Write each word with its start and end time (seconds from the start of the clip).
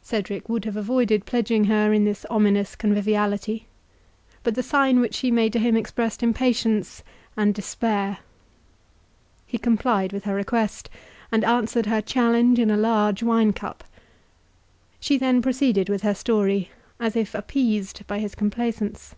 Cedric 0.00 0.48
would 0.48 0.64
have 0.64 0.76
avoided 0.76 1.26
pledging 1.26 1.64
her 1.64 1.92
in 1.92 2.04
this 2.04 2.24
ominous 2.30 2.76
conviviality, 2.76 3.66
but 4.44 4.54
the 4.54 4.62
sign 4.62 5.00
which 5.00 5.14
she 5.16 5.32
made 5.32 5.52
to 5.54 5.58
him 5.58 5.76
expressed 5.76 6.22
impatience 6.22 7.02
and 7.36 7.52
despair. 7.52 8.18
He 9.44 9.58
complied 9.58 10.12
with 10.12 10.22
her 10.22 10.36
request, 10.36 10.88
and 11.32 11.42
answered 11.44 11.86
her 11.86 12.00
challenge 12.00 12.60
in 12.60 12.70
a 12.70 12.76
large 12.76 13.24
wine 13.24 13.52
cup; 13.52 13.82
she 15.00 15.18
then 15.18 15.42
proceeded 15.42 15.88
with 15.88 16.02
her 16.02 16.14
story, 16.14 16.70
as 17.00 17.16
if 17.16 17.34
appeased 17.34 18.06
by 18.06 18.20
his 18.20 18.36
complaisance. 18.36 19.16